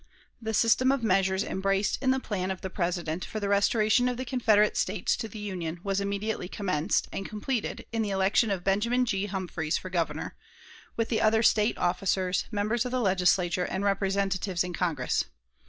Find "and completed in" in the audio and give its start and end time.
7.13-8.01